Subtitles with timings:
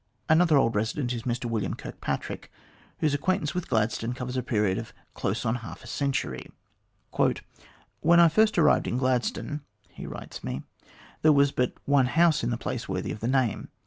[0.27, 2.51] Another old resident is Mr William Kirkpatrick,
[3.01, 6.49] whose acquaintance with Gladstone covers a period of close on half a century."
[8.01, 10.63] When I first arrived in Gladstone," he writes me,"
[11.21, 13.67] there was l)ut one house in the place worthy of the name.